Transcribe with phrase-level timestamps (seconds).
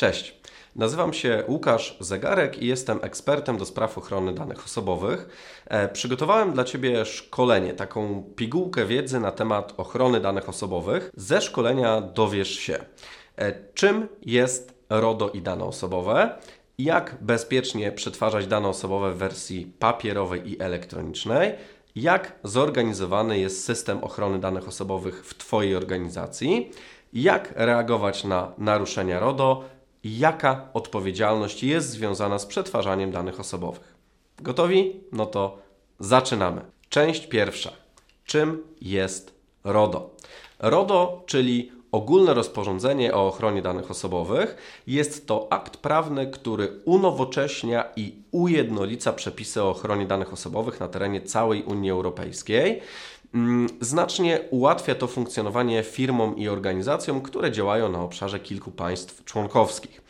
[0.00, 0.40] Cześć.
[0.76, 5.28] Nazywam się Łukasz Zegarek i jestem ekspertem do spraw ochrony danych osobowych.
[5.66, 11.10] E, przygotowałem dla Ciebie szkolenie, taką pigułkę wiedzy na temat ochrony danych osobowych.
[11.16, 12.78] Ze szkolenia dowiesz się,
[13.36, 16.38] e, czym jest RODO i dane osobowe,
[16.78, 21.52] jak bezpiecznie przetwarzać dane osobowe w wersji papierowej i elektronicznej,
[21.96, 26.70] jak zorganizowany jest system ochrony danych osobowych w Twojej organizacji,
[27.12, 29.64] jak reagować na naruszenia RODO,
[30.04, 33.94] jaka odpowiedzialność jest związana z przetwarzaniem danych osobowych.
[34.38, 35.00] Gotowi?
[35.12, 35.58] No to
[36.00, 36.60] zaczynamy.
[36.88, 37.70] Część pierwsza.
[38.24, 40.10] Czym jest RODO?
[40.58, 48.14] RODO, czyli Ogólne rozporządzenie o ochronie danych osobowych jest to akt prawny, który unowocześnia i
[48.30, 52.80] ujednolica przepisy o ochronie danych osobowych na terenie całej Unii Europejskiej.
[53.34, 60.02] Mm, znacznie ułatwia to funkcjonowanie firmom i organizacjom, które działają na obszarze kilku państw członkowskich.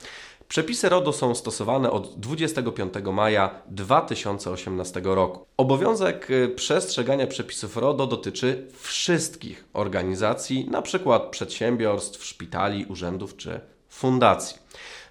[0.48, 5.46] Przepisy RODO są stosowane od 25 maja 2018 roku.
[5.56, 11.20] Obowiązek y, przestrzegania przepisów RODO dotyczy wszystkich organizacji, np.
[11.30, 14.58] przedsiębiorstw, szpitali, urzędów czy fundacji.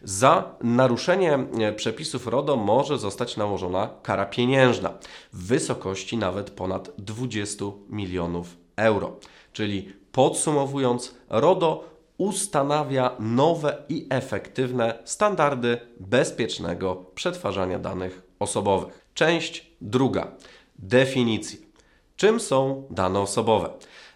[0.03, 4.94] Za naruszenie y, przepisów RODO może zostać nałożona kara pieniężna
[5.33, 9.16] w wysokości nawet ponad 20 milionów euro.
[9.53, 11.83] Czyli podsumowując, RODO
[12.17, 19.06] ustanawia nowe i efektywne standardy bezpiecznego przetwarzania danych osobowych.
[19.13, 20.31] Część druga.
[20.80, 21.59] Definicje.
[22.16, 23.69] Czym są dane osobowe?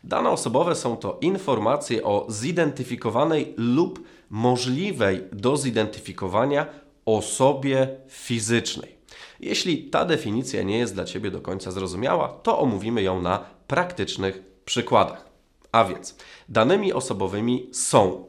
[0.04, 4.04] Dane osobowe są to informacje o zidentyfikowanej lub
[4.34, 6.66] możliwej do zidentyfikowania
[7.06, 8.96] osobie fizycznej.
[9.40, 14.44] Jeśli ta definicja nie jest dla Ciebie do końca zrozumiała, to omówimy ją na praktycznych
[14.66, 15.26] przykładach.
[15.72, 16.16] A więc
[16.50, 18.26] danymi osobowymi są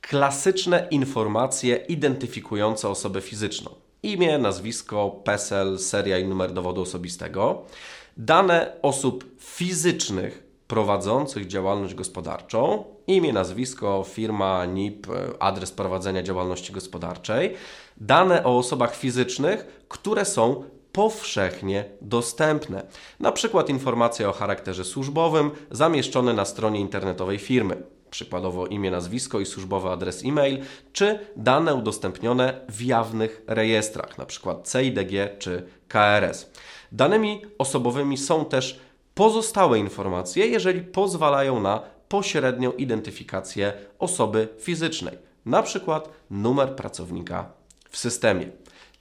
[0.00, 3.70] klasyczne informacje identyfikujące osobę fizyczną.
[4.02, 7.62] Imię, nazwisko, PESEL, seria i numer dowodu osobistego.
[8.16, 15.06] Dane osób fizycznych prowadzących działalność gospodarczą, imię, nazwisko, firma, NIP,
[15.38, 17.54] adres prowadzenia działalności gospodarczej,
[17.96, 22.86] dane o osobach fizycznych, które są powszechnie dostępne.
[23.20, 29.46] Na przykład informacje o charakterze służbowym zamieszczone na stronie internetowej firmy, przykładowo imię, nazwisko i
[29.46, 30.58] służbowy adres e-mail,
[30.92, 34.54] czy dane udostępnione w jawnych rejestrach, np.
[34.72, 36.50] CIDG czy KRS.
[36.92, 38.80] Danymi osobowymi są też
[39.14, 46.00] pozostałe informacje, jeżeli pozwalają na pośrednią identyfikację osoby fizycznej, np.
[46.30, 47.52] numer pracownika
[47.90, 48.48] w systemie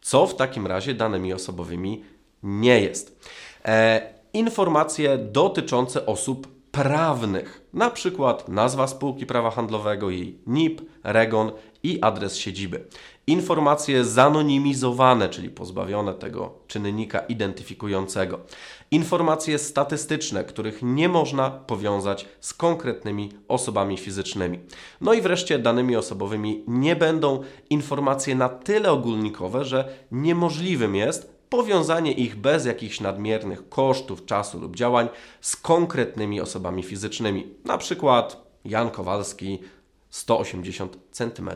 [0.03, 2.03] co w takim razie danymi osobowymi
[2.43, 3.29] nie jest.
[3.65, 11.51] E, informacje dotyczące osób prawnych, na przykład nazwa spółki prawa handlowego, jej NIP, REGON
[11.83, 12.87] i adres siedziby.
[13.27, 18.39] Informacje zanonimizowane, czyli pozbawione tego czynnika identyfikującego.
[18.91, 24.59] Informacje statystyczne, których nie można powiązać z konkretnymi osobami fizycznymi.
[25.01, 32.11] No i wreszcie danymi osobowymi nie będą informacje na tyle ogólnikowe, że niemożliwym jest powiązanie
[32.11, 35.09] ich bez jakichś nadmiernych kosztów, czasu lub działań
[35.41, 37.47] z konkretnymi osobami fizycznymi.
[37.65, 39.59] Na przykład Jan Kowalski
[40.09, 41.49] 180 cm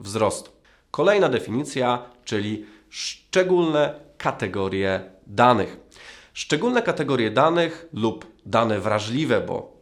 [0.00, 0.63] wzrostu.
[0.94, 5.76] Kolejna definicja, czyli szczególne kategorie danych.
[6.32, 9.72] Szczególne kategorie danych lub dane wrażliwe, bo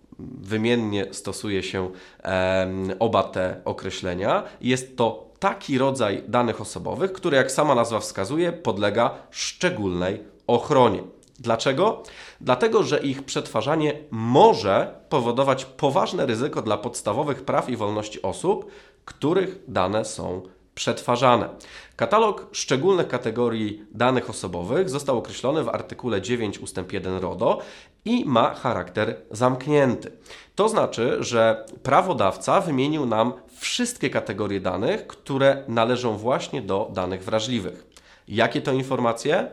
[0.40, 1.90] wymiennie stosuje się
[2.24, 2.68] e,
[2.98, 9.14] oba te określenia, jest to taki rodzaj danych osobowych, który, jak sama nazwa wskazuje, podlega
[9.30, 11.02] szczególnej ochronie.
[11.38, 12.02] Dlaczego?
[12.40, 18.70] Dlatego, że ich przetwarzanie może powodować poważne ryzyko dla podstawowych praw i wolności osób,
[19.04, 20.42] których dane są
[20.82, 21.48] przetwarzane.
[21.96, 26.76] Katalog szczególnych kategorii danych osobowych został określony w artykule 9 ust.
[26.92, 27.58] 1 RODO
[28.04, 30.12] i ma charakter zamknięty.
[30.54, 37.86] To znaczy, że prawodawca wymienił nam wszystkie kategorie danych, które należą właśnie do danych wrażliwych.
[38.28, 39.50] Jakie to informacje?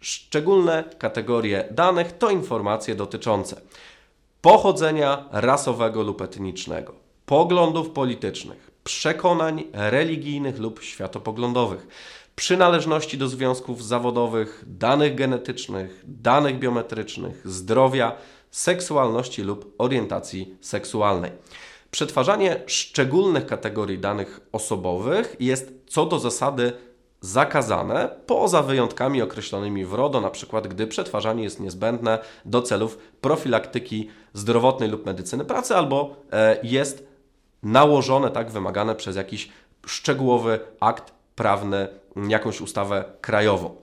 [0.00, 3.60] Szczególne kategorie danych to informacje dotyczące
[4.40, 6.94] pochodzenia rasowego lub etnicznego,
[7.26, 11.86] poglądów politycznych, przekonań religijnych lub światopoglądowych,
[12.36, 18.16] przynależności do związków zawodowych, danych genetycznych, danych biometrycznych, zdrowia,
[18.50, 21.30] seksualności lub orientacji seksualnej.
[21.90, 26.72] Przetwarzanie szczególnych kategorii danych osobowych jest co do zasady
[27.20, 34.08] zakazane, poza wyjątkami określonymi w RODO, na przykład gdy przetwarzanie jest niezbędne do celów profilaktyki
[34.32, 37.15] zdrowotnej lub medycyny pracy, albo e, jest
[37.62, 39.48] nałożone, tak wymagane przez jakiś
[39.86, 41.88] szczegółowy akt prawny,
[42.28, 43.76] jakąś ustawę krajową.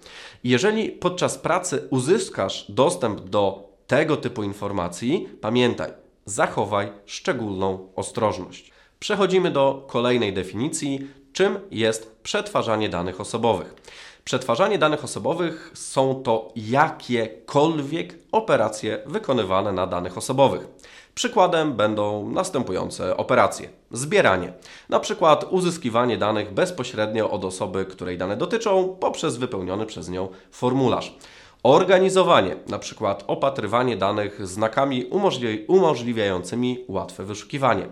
[0.43, 5.91] Jeżeli podczas pracy uzyskasz dostęp do tego typu informacji, pamiętaj,
[6.25, 8.71] zachowaj szczególną ostrożność.
[8.99, 13.75] Przechodzimy do kolejnej definicji, czym jest przetwarzanie danych osobowych.
[14.23, 20.67] Przetwarzanie danych osobowych są to jakiekolwiek operacje wykonywane na danych osobowych.
[21.15, 23.69] Przykładem będą następujące operacje.
[23.91, 24.53] Zbieranie,
[24.89, 31.15] na przykład uzyskiwanie danych bezpośrednio od osoby, której dane dotyczą, poprzez wypełniony przez nią formularz.
[31.63, 37.87] Organizowanie, na przykład opatrywanie danych znakami umożli umożliwiającymi łatwe wyszukiwanie.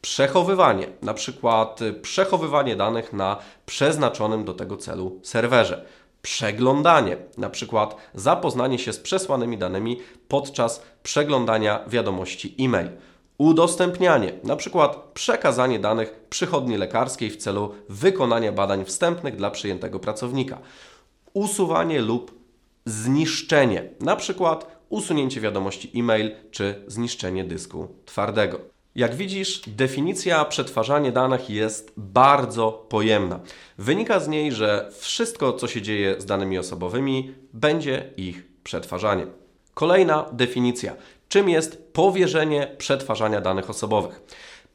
[0.00, 3.36] Przechowywanie, na przykład przechowywanie danych na
[3.66, 5.84] przeznaczonym do tego celu serwerze.
[6.24, 12.90] Przeglądanie, na przykład zapoznanie się z przesłanymi danymi podczas przeglądania wiadomości e-mail.
[13.38, 20.58] Udostępnianie, na przykład przekazanie danych przychodni lekarskiej w celu wykonania badań wstępnych dla przyjętego pracownika.
[21.34, 22.38] Usuwanie lub
[22.84, 28.73] zniszczenie, na przykład usunięcie wiadomości e-mail czy zniszczenie dysku twardego.
[28.94, 33.40] Jak widzisz, definicja przetwarzania danych jest bardzo pojemna.
[33.78, 39.30] Wynika z niej, że wszystko, co się dzieje z danymi osobowymi, będzie ich przetwarzaniem.
[39.74, 40.96] Kolejna definicja.
[41.28, 44.22] Czym jest powierzenie przetwarzania danych osobowych?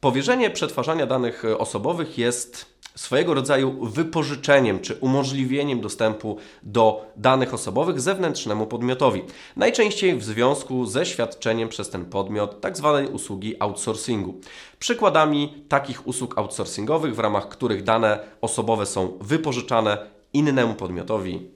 [0.00, 8.66] Powierzenie przetwarzania danych osobowych jest swojego rodzaju wypożyczeniem czy umożliwieniem dostępu do danych osobowych zewnętrznemu
[8.66, 9.22] podmiotowi.
[9.56, 13.02] Najczęściej w związku ze świadczeniem przez ten podmiot tzw.
[13.04, 14.40] Tak usługi outsourcingu.
[14.78, 21.48] Przykładami takich usług outsourcingowych, w ramach których dane osobowe są wypożyczane innemu podmiotowi,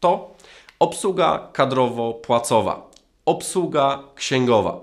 [0.00, 0.34] to
[0.78, 2.74] obsługa kadrowo-płacowa,
[3.24, 4.80] obsługa księgowa,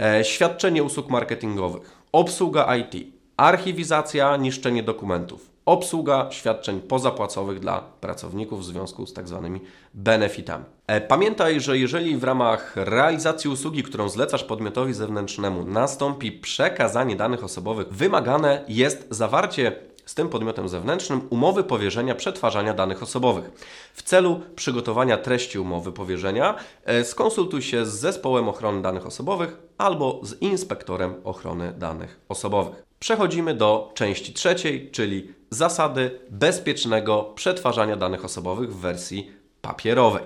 [0.00, 8.64] e, świadczenie usług marketingowych, obsługa IT, archiwizacja, niszczenie dokumentów, obsługa świadczeń pozapłacowych dla pracowników w
[8.64, 9.60] związku z tak zwanymi
[9.94, 10.64] benefitami.
[10.86, 17.44] E, pamiętaj, że jeżeli w ramach realizacji usługi, którą zlecasz podmiotowi zewnętrznemu, nastąpi przekazanie danych
[17.44, 19.72] osobowych, wymagane jest zawarcie
[20.06, 23.50] z tym podmiotem zewnętrznym umowy powierzenia przetwarzania danych osobowych.
[23.94, 26.54] W celu przygotowania treści umowy powierzenia
[26.84, 32.89] e, skonsultuj się z zespołem ochrony danych osobowych albo z inspektorem ochrony danych osobowych.
[33.00, 39.30] Przechodzimy do części trzeciej, czyli zasady bezpiecznego przetwarzania danych osobowych w wersji
[39.60, 40.24] papierowej.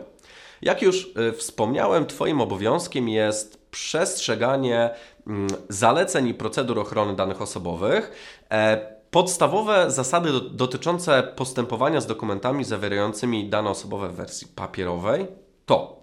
[0.63, 4.91] Jak już y, wspomniałem, Twoim obowiązkiem jest przestrzeganie
[5.27, 8.13] mm, zaleceń i procedur ochrony danych osobowych.
[8.51, 15.27] E, podstawowe zasady dotyczące postępowania z dokumentami zawierającymi dane osobowe w wersji papierowej
[15.67, 16.03] to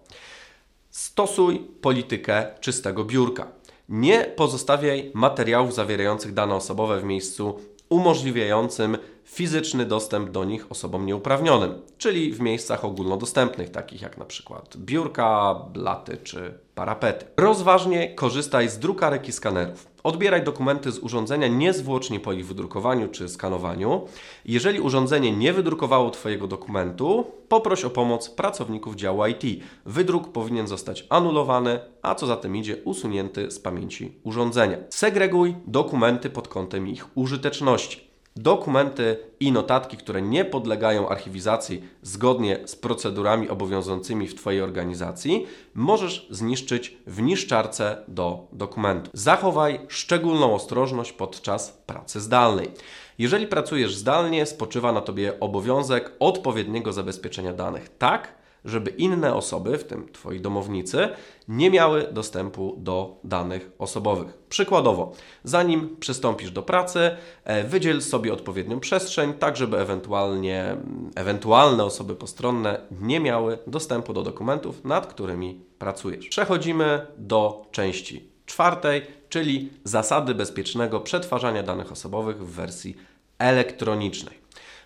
[0.92, 3.48] stosuj politykę czystego biurka.
[3.92, 7.60] Nie pozostawiaj materiałów zawierających dane osobowe w miejscu
[7.90, 14.78] umożliwiającym fizyczny dostęp do nich osobom nieuprawnionym, czyli w miejscach ogólnodostępnych, takich jak na przykład
[14.78, 17.26] biurka, blaty czy parapety.
[17.38, 19.88] Rozważnie korzystaj z drukarek i skanerów.
[20.04, 24.08] Odbieraj dokumenty z urządzenia niezwłocznie po ich wydrukowaniu czy skanowaniu.
[24.46, 29.64] Jeżeli urządzenie nie wydrukowało Twojego dokumentu, poproś o pomoc pracowników działu IT.
[29.86, 34.78] Wydruk powinien zostać anulowany, a co za tym idzie, usunięty z pamięci urządzenia.
[34.90, 38.11] Segreguj dokumenty pod kątem ich użyteczności.
[38.36, 46.28] Dokumenty i notatki, które nie podlegają archiwizacji zgodnie z procedurami obowiązującymi w Twojej organizacji, możesz
[46.30, 49.12] zniszczyć w niszczarce do dokumentu.
[49.14, 52.72] Zachowaj szczególną ostrożność podczas pracy zdalnej.
[53.18, 59.84] Jeżeli pracujesz zdalnie, spoczywa na Tobie obowiązek odpowiedniego zabezpieczenia danych tak, żeby inne osoby, w
[59.84, 61.10] tym Twoi domownicy,
[61.48, 64.38] nie miały dostępu do danych osobowych.
[64.50, 65.12] Przykładowo,
[65.44, 70.78] zanim przystąpisz do pracy, e, wydziel sobie odpowiednią przestrzeń, tak żeby ewentualnie,
[71.16, 76.28] ewentualne osoby postronne nie miały dostępu do dokumentów, nad którymi pracujesz.
[76.28, 82.96] Przechodzimy do części czwartej, czyli zasady bezpiecznego przetwarzania danych osobowych w wersji
[83.40, 84.42] elektronicznej.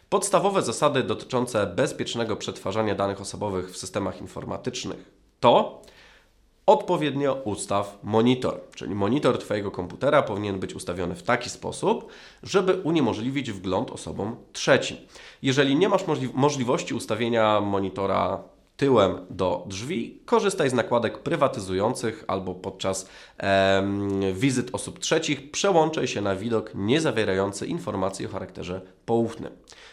[0.09, 5.81] Podstawowe zasady dotyczące bezpiecznego przetwarzania danych osobowych w systemach informatycznych to
[6.65, 12.11] odpowiednio ustaw monitor, czyli monitor Twojego komputera powinien być ustawiony w taki sposób,
[12.43, 14.97] żeby uniemożliwić wgląd osobom trzecim.
[15.41, 18.43] Jeżeli nie masz możli możliwości ustawienia monitora
[18.77, 23.09] tyłem do drzwi, korzystaj z nakładek prywatyzujących albo podczas
[24.33, 29.51] wizyt osób trzecich przełączaj się na widok niezawierający informacji o charakterze poufnym.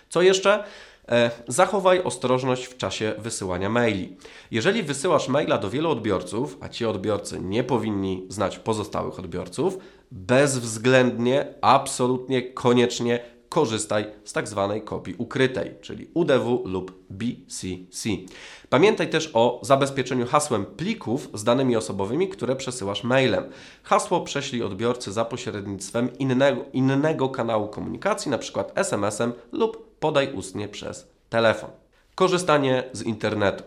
[0.08, 0.64] Co jeszcze?
[1.08, 4.16] E, zachowaj ostrożność w czasie wysyłania maili.
[4.50, 9.78] Jeżeli wysyłasz maila do wielu odbiorców, a ci odbiorcy nie powinni znać pozostałych odbiorców,
[10.10, 13.20] bezwzględnie, absolutnie, koniecznie
[13.52, 18.09] korzystaj z tak zwanej kopii ukrytej, czyli UDW lub BCC.
[18.68, 23.44] Pamiętaj też o zabezpieczeniu hasłem plików z danymi osobowymi, które przesyłasz mailem.
[23.82, 28.64] Hasło prześlij odbiorcy za pośrednictwem innego, innego kanału komunikacji, np.
[28.75, 31.71] SMS-em lub podaj ustnie przez telefon.
[32.14, 33.64] Korzystanie z internetu.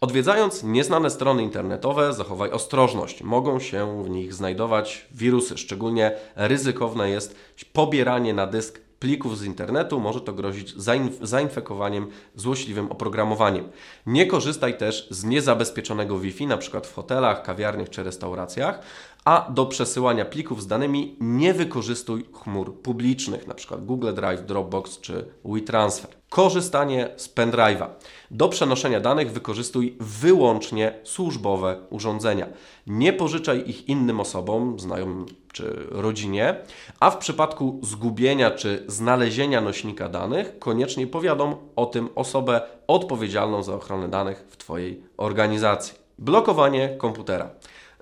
[0.00, 3.22] Odwiedzając nieznane strony internetowe, zachowaj ostrożność.
[3.22, 5.58] Mogą się w nich znajdować wirusy.
[5.58, 7.36] Szczególnie ryzykowne jest
[7.72, 13.68] pobieranie na dysk plików z internetu, może to grozić zainf zainfekowaniem złośliwym oprogramowaniem.
[14.06, 16.80] Nie korzystaj też z niezabezpieczonego Wi-Fi, np.
[16.80, 18.80] w hotelach, kawiarniach czy restauracjach,
[19.24, 23.78] a do przesyłania plików z danymi nie wykorzystuj chmur publicznych, np.
[23.78, 26.10] Google Drive, Dropbox czy WeTransfer.
[26.28, 27.86] Korzystanie z pendrive'a.
[28.30, 32.46] Do przenoszenia danych wykorzystuj wyłącznie służbowe urządzenia.
[32.86, 36.56] Nie pożyczaj ich innym osobom, znajomym czy rodzinie,
[37.00, 43.74] a w przypadku zgubienia czy znalezienia nośnika danych, koniecznie powiadom o tym osobę odpowiedzialną za
[43.74, 45.94] ochronę danych w Twojej organizacji.
[46.18, 47.50] Blokowanie komputera.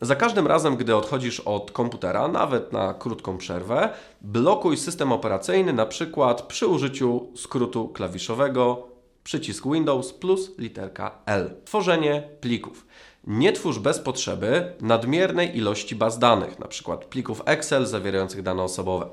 [0.00, 3.88] Za każdym razem, gdy odchodzisz od komputera, nawet na krótką przerwę,
[4.20, 8.88] blokuj system operacyjny, na przykład przy użyciu skrótu klawiszowego
[9.24, 11.50] przycisk Windows plus literka L.
[11.64, 12.86] Tworzenie plików.
[13.26, 16.98] Nie twórz bez potrzeby nadmiernej ilości baz danych, np.
[17.10, 19.08] plików Excel zawierających dane osobowe.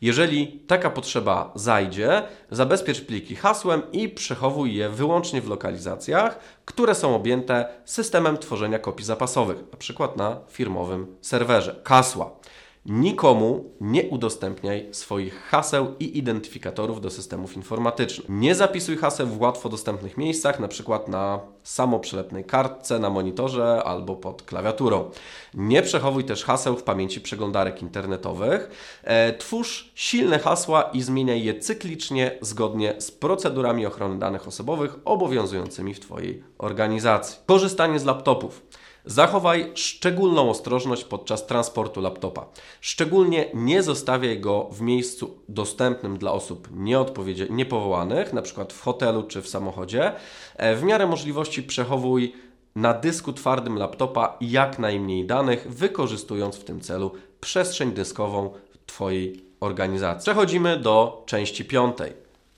[0.00, 7.16] Jeżeli taka potrzeba zajdzie, zabezpiecz pliki hasłem i przechowuj je wyłącznie w lokalizacjach, które są
[7.16, 10.08] objęte systemem tworzenia kopii zapasowych, np.
[10.16, 11.80] na firmowym serwerze.
[11.82, 12.37] Kasła.
[12.88, 18.28] Nikomu nie udostępniaj swoich haseł i identyfikatorów do systemów informatycznych.
[18.28, 20.98] Nie zapisuj haseł w łatwo dostępnych miejscach, np.
[21.08, 25.10] na samoprzylepnej kartce, na monitorze albo pod klawiaturą.
[25.54, 28.70] Nie przechowuj też haseł w pamięci przeglądarek internetowych.
[29.04, 35.94] E, twórz silne hasła i zmieniaj je cyklicznie zgodnie z procedurami ochrony danych osobowych obowiązującymi
[35.94, 37.38] w Twojej organizacji.
[37.46, 38.62] Korzystanie z laptopów.
[39.08, 42.46] Zachowaj szczególną ostrożność podczas transportu laptopa.
[42.80, 46.68] Szczególnie nie zostawiaj go w miejscu dostępnym dla osób
[47.50, 48.66] niepowołanych, np.
[48.68, 50.12] w hotelu czy w samochodzie.
[50.56, 52.32] E, w miarę możliwości przechowuj
[52.76, 58.50] na dysku twardym laptopa jak najmniej danych, wykorzystując w tym celu przestrzeń dyskową
[58.86, 60.22] Twojej organizacji.
[60.22, 62.12] Przechodzimy do części piątej.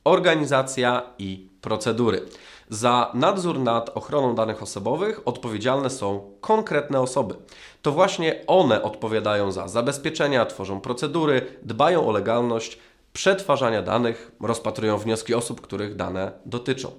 [0.04, 2.22] Organizacja i procedury.
[2.70, 7.34] Za nadzór nad ochroną danych osobowych odpowiedzialne są konkretne osoby.
[7.82, 12.78] To właśnie one odpowiadają za zabezpieczenia, tworzą procedury, dbają o legalność
[13.12, 16.90] przetwarzania danych, rozpatrują wnioski osób, których dane dotyczą.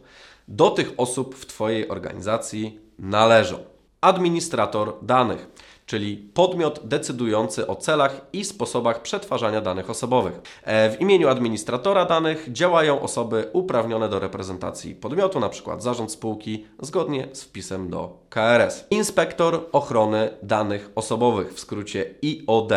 [0.48, 3.58] Do tych osób w Twojej organizacji należą
[4.02, 5.48] administrator danych
[5.92, 10.42] czyli podmiot decydujący o celach i sposobach przetwarzania danych osobowych.
[10.64, 15.76] E, w imieniu administratora danych działają osoby uprawnione do reprezentacji podmiotu, np.
[15.80, 18.86] zarząd spółki, zgodnie z wpisem do KRS.
[18.90, 22.72] Inspektor ochrony danych osobowych, w skrócie IOD.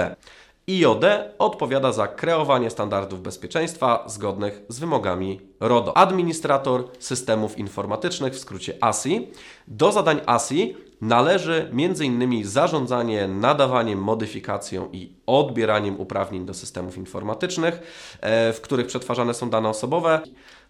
[0.69, 1.05] IOD
[1.39, 5.97] odpowiada za kreowanie standardów bezpieczeństwa zgodnych z wymogami RODO.
[5.97, 9.29] Administrator systemów informatycznych, w skrócie ASI.
[9.69, 12.45] Do zadań ASI należy m.in.
[12.45, 17.75] zarządzanie nadawaniem, modyfikacją i odbieraniem uprawnień do systemów informatycznych,
[18.21, 20.21] e, w których przetwarzane są dane osobowe.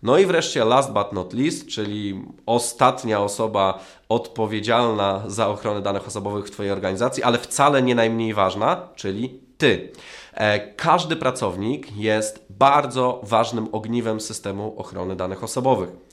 [0.02, 6.46] No i wreszcie last but not least, czyli ostatnia osoba odpowiedzialna za ochronę danych osobowych
[6.46, 9.92] w Twojej organizacji, ale wcale nie najmniej ważna, czyli Ty.
[10.34, 16.03] E, każdy pracownik jest bardzo ważnym ogniwem systemu ochrony danych osobowych.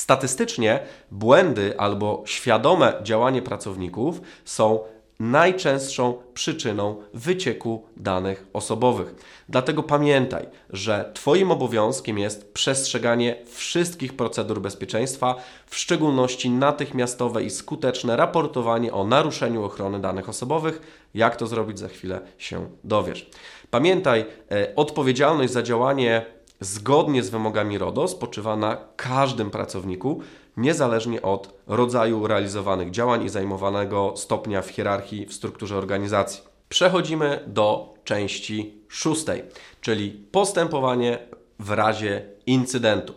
[0.00, 0.80] Statystycznie
[1.10, 4.80] błędy albo świadome działanie pracowników są
[5.18, 9.14] najczęstszą przyczyną wycieku danych osobowych.
[9.48, 15.34] Dlatego pamiętaj, że Twoim obowiązkiem jest przestrzeganie wszystkich procedur bezpieczeństwa,
[15.66, 21.06] w szczególności natychmiastowe i skuteczne raportowanie o naruszeniu ochrony danych osobowych.
[21.14, 23.30] Jak to zrobić, za chwilę się dowiesz.
[23.70, 30.20] Pamiętaj, e, odpowiedzialność za działanie zgodnie z wymogami RODO spoczywa na każdym pracowniku,
[30.56, 36.42] niezależnie od rodzaju realizowanych działań i zajmowanego stopnia w hierarchii w strukturze organizacji.
[36.68, 39.42] Przechodzimy do części szóstej,
[39.80, 41.18] czyli postępowanie
[41.58, 43.14] w razie incydentu.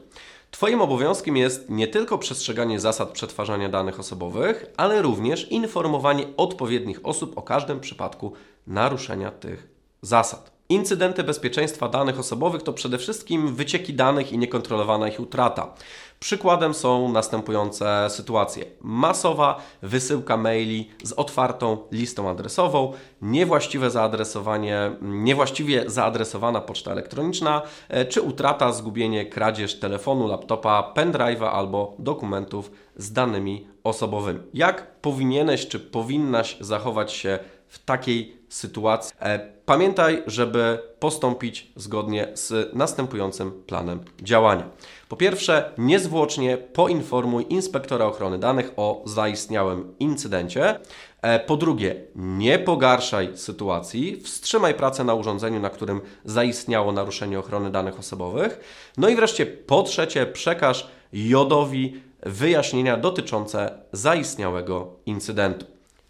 [0.51, 7.37] Twoim obowiązkiem jest nie tylko przestrzeganie zasad przetwarzania danych osobowych, ale również informowanie odpowiednich osób
[7.37, 8.33] o każdym przypadku
[8.67, 9.67] naruszenia tych
[10.01, 10.52] zasad.
[10.69, 15.73] Incydenty bezpieczeństwa danych osobowych to przede wszystkim wycieki danych i niekontrolowana ich utrata.
[16.19, 26.61] Przykładem są następujące sytuacje: masowa wysyłka maili z otwartą listą adresową, niewłaściwe zaadresowanie, niewłaściwie zaadresowana
[26.61, 34.39] poczta elektroniczna, e, czy utrata, zgubienie, kradzież telefonu, laptopa, pendrive'a albo dokumentów z danymi osobowymi.
[34.53, 39.15] Jak powinieneś czy powinnaś zachować się w takiej sytuacji.
[39.21, 44.69] E, pamiętaj, żeby postąpić zgodnie z następującym planem działania.
[45.09, 50.79] Po pierwsze, niezwłocznie poinformuj inspektora ochrony danych o zaistniałym incydencie.
[51.21, 57.71] E, po drugie, nie pogarszaj sytuacji, wstrzymaj pracę na urządzeniu, na którym zaistniało naruszenie ochrony
[57.71, 58.59] danych osobowych.
[58.97, 65.65] No i wreszcie, po trzecie, przekaż jodowi wyjaśnienia dotyczące zaistniałego incydentu.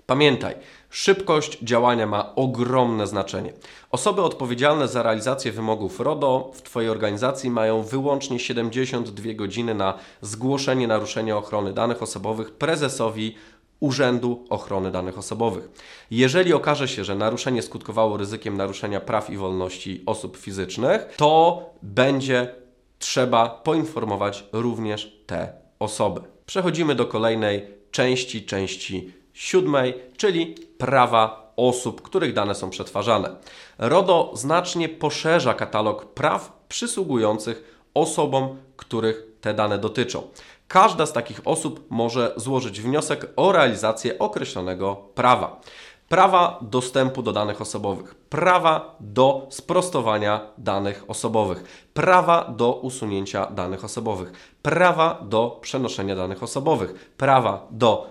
[0.06, 0.56] Pamiętaj,
[0.94, 3.54] szybkość działania ma ogromne znaczenie.
[3.92, 10.88] Osoby odpowiedzialne za realizację wymogów RODO w Twojej organizacji mają wyłącznie 72 godziny na zgłoszenie
[10.88, 13.36] naruszenia ochrony danych osobowych prezesowi
[13.80, 15.70] Urzędu Ochrony Danych Osobowych.
[16.12, 22.56] Jeżeli okaże się, że naruszenie skutkowało ryzykiem naruszenia praw i wolności osób fizycznych, to będzie
[23.00, 26.22] trzeba poinformować również te osoby.
[26.46, 33.36] Przechodzimy do kolejnej części, części siódmej, czyli prawa osób, których dane są przetwarzane.
[33.78, 40.28] RODO znacznie poszerza katalog praw przysługujących osobom, których te dane dotyczą.
[40.68, 45.62] Każda z takich osób może złożyć wniosek o realizację określonego prawa
[46.10, 54.32] prawa dostępu do danych osobowych, prawa do sprostowania danych osobowych, prawa do usunięcia danych osobowych,
[54.62, 58.10] prawa do przenoszenia danych osobowych, prawa do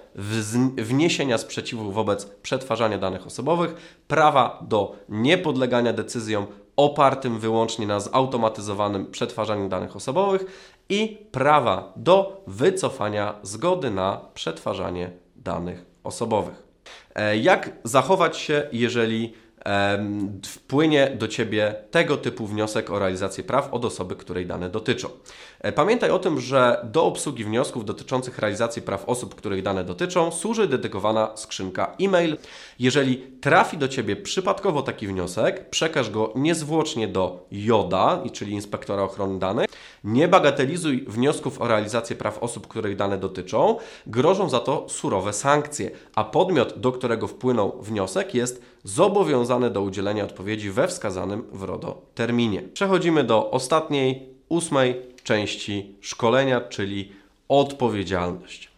[0.76, 3.74] wniesienia sprzeciwu wobec przetwarzania danych osobowych,
[4.08, 6.46] prawa do niepodlegania decyzjom
[6.76, 10.44] opartym wyłącznie na zautomatyzowanym przetwarzaniu danych osobowych
[10.88, 16.61] i prawa do wycofania zgody na przetwarzanie danych osobowych.
[17.14, 19.34] E, jak zachować się, jeżeli
[20.46, 25.08] wpłynie do Ciebie tego typu wniosek o realizację praw od osoby, której dane dotyczą.
[25.60, 30.32] E, pamiętaj o tym, że do obsługi wniosków dotyczących realizacji praw osób, których dane dotyczą,
[30.32, 32.36] służy dedykowana skrzynka e-mail.
[32.78, 39.38] Jeżeli trafi do Ciebie przypadkowo taki wniosek, przekaż go niezwłocznie do JODA, czyli Inspektora Ochrony
[39.38, 39.66] Danych.
[40.04, 43.76] Nie bagatelizuj wniosków o realizację praw osób, których dane dotyczą.
[44.06, 50.24] Grożą za to surowe sankcje, a podmiot, do którego wpłynął wniosek, jest zobowiązane do udzielenia
[50.24, 52.62] odpowiedzi we wskazanym w RODO terminie.
[52.62, 57.12] Przechodzimy do ostatniej, ósmej części szkolenia, czyli
[57.48, 58.68] odpowiedzialność.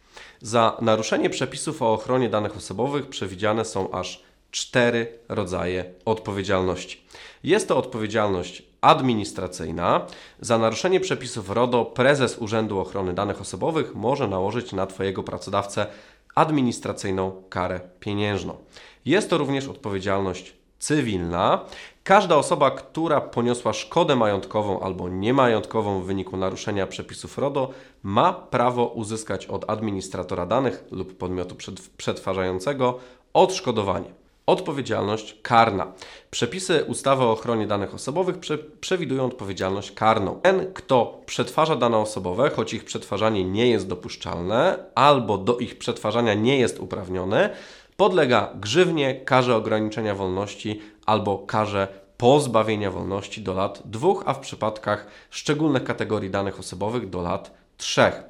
[0.40, 7.00] Za naruszenie przepisów o ochronie danych osobowych przewidziane są aż cztery rodzaje odpowiedzialności.
[7.44, 10.06] Jest to odpowiedzialność administracyjna.
[10.40, 15.86] Za naruszenie przepisów RODO prezes Urzędu Ochrony Danych Osobowych może nałożyć na Twojego pracodawcę
[16.34, 18.56] administracyjną karę pieniężną.
[19.04, 21.64] Jest to również odpowiedzialność cywilna.
[22.04, 27.70] Każda osoba, która poniosła szkodę majątkową albo niemajątkową w wyniku naruszenia przepisów RODO,
[28.02, 31.56] ma prawo uzyskać od administratora danych lub podmiotu
[31.96, 32.98] przetwarzającego
[33.32, 34.23] odszkodowanie.
[34.46, 35.92] Odpowiedzialność karna.
[36.30, 40.40] Przepisy ustawy o ochronie danych osobowych prze przewidują odpowiedzialność karną.
[40.42, 46.34] Ten, kto przetwarza dane osobowe, choć ich przetwarzanie nie jest dopuszczalne albo do ich przetwarzania
[46.34, 47.50] nie jest uprawniony,
[47.96, 55.06] podlega grzywnie, karze ograniczenia wolności albo karze pozbawienia wolności do lat dwóch, a w przypadkach
[55.30, 58.22] szczególnych kategorii danych osobowych do lat trzech.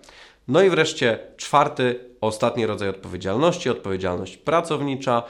[0.49, 5.23] No i wreszcie czwarty, ostatni rodzaj odpowiedzialności, odpowiedzialność pracownicza.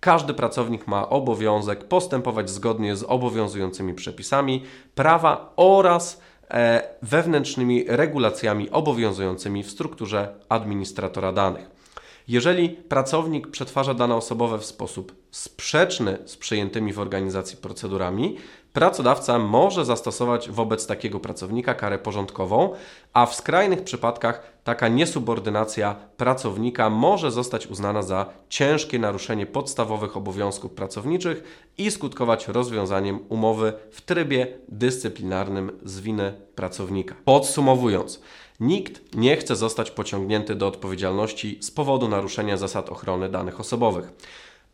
[0.00, 9.62] Każdy pracownik ma obowiązek postępować zgodnie z obowiązującymi przepisami prawa oraz e, wewnętrznymi regulacjami obowiązującymi
[9.62, 11.79] w strukturze administratora danych.
[12.28, 18.36] Jeżeli pracownik przetwarza dane osobowe w sposób sprzeczny z przyjętymi w organizacji procedurami,
[18.72, 22.74] pracodawca może zastosować wobec takiego pracownika karę porządkową,
[23.12, 30.72] a w skrajnych przypadkach taka niesubordynacja pracownika może zostać uznana za ciężkie naruszenie podstawowych obowiązków
[30.72, 37.14] pracowniczych i skutkować rozwiązaniem umowy w trybie dyscyplinarnym z winy pracownika.
[37.24, 38.20] Podsumowując,
[38.60, 44.12] Nikt nie chce zostać pociągnięty do odpowiedzialności z powodu naruszenia zasad ochrony danych osobowych.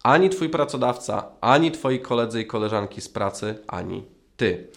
[0.03, 4.05] Ani Twój pracodawca, ani Twoi koledzy i koleżanki z pracy, ani
[4.37, 4.69] Ty.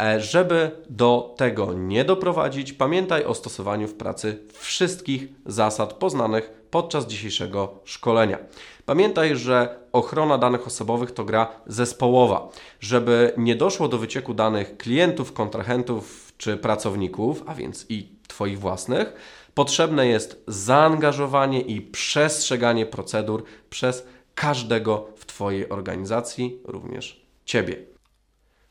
[0.00, 7.06] E, żeby do tego nie doprowadzić, pamiętaj o stosowaniu w pracy wszystkich zasad poznanych podczas
[7.06, 8.38] dzisiejszego szkolenia.
[8.86, 12.48] Pamiętaj, że ochrona danych osobowych to gra zespołowa.
[12.80, 19.12] Żeby nie doszło do wycieku danych klientów, kontrahentów czy pracowników, a więc i Twoich własnych,
[19.54, 27.76] potrzebne jest zaangażowanie i przestrzeganie procedur przez każdego w Twojej organizacji, również Ciebie.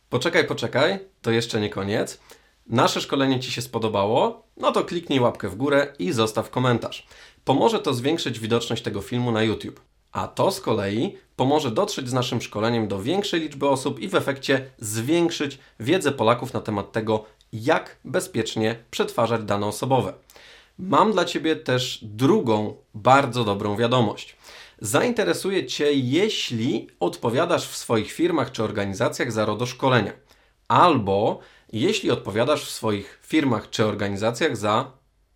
[0.09, 2.19] Poczekaj, poczekaj, to jeszcze nie koniec.
[2.67, 4.43] Nasze szkolenie Ci się spodobało?
[4.57, 7.07] No to kliknij łapkę w górę i zostaw komentarz.
[7.43, 9.81] Pomoże to zwiększyć widoczność tego filmu na YouTube.
[10.11, 14.15] A to z kolei pomoże dotrzeć z naszym szkoleniem do większej liczby osób i w
[14.15, 20.13] efekcie zwiększyć wiedzę Polaków na temat tego, jak bezpiecznie przetwarzać dane osobowe.
[20.79, 24.35] Mam dla Ciebie też drugą bardzo dobrą wiadomość.
[24.79, 30.13] Zainteresuje Cię, jeśli odpowiadasz w swoich firmach czy organizacjach za RODO szkolenia,
[30.67, 31.39] albo
[31.73, 34.91] jeśli odpowiadasz w swoich firmach czy organizacjach za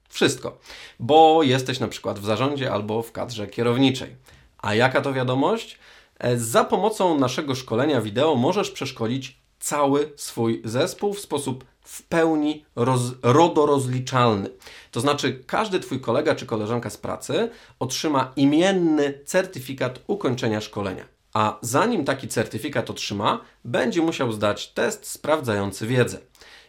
[0.09, 0.57] wszystko,
[0.99, 4.15] bo jesteś na przykład w zarządzie albo w kadrze kierowniczej.
[4.57, 5.79] A jaka to wiadomość?
[6.19, 12.65] E, za pomocą naszego szkolenia wideo możesz przeszkolić cały swój zespół w sposób w pełni
[12.75, 14.49] roz, rodorozliczalny.
[14.91, 17.49] To znaczy, każdy Twój kolega czy koleżanka z pracy
[17.79, 21.05] otrzyma imienny certyfikat ukończenia szkolenia.
[21.33, 26.19] A zanim taki certyfikat otrzyma, będzie musiał zdać test sprawdzający wiedzę.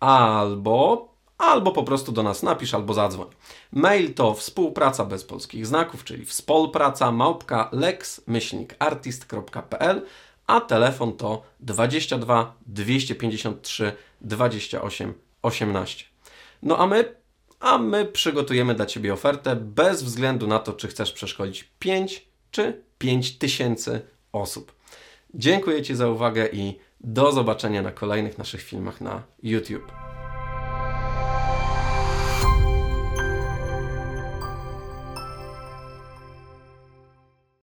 [0.00, 1.13] Albo
[1.44, 3.28] albo po prostu do nas napisz albo zadzwoń.
[3.72, 10.02] Mail to współpraca bez polskich znaków, czyli współpraca małpka lex-artist.pl,
[10.46, 16.04] a telefon to 22 253 28 18.
[16.62, 17.14] No a my,
[17.60, 22.82] a my przygotujemy dla Ciebie ofertę bez względu na to, czy chcesz przeszkolić 5 czy
[22.98, 24.00] 5 tysięcy
[24.32, 24.74] osób.
[25.34, 30.13] Dziękuję Ci za uwagę i do zobaczenia na kolejnych naszych filmach na YouTube.